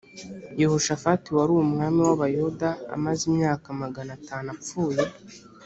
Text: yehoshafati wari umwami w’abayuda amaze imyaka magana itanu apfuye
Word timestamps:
yehoshafati 0.61 1.27
wari 1.35 1.51
umwami 1.55 1.99
w’abayuda 2.07 2.67
amaze 2.95 3.21
imyaka 3.31 3.67
magana 3.81 4.11
itanu 4.19 4.47
apfuye 4.55 5.03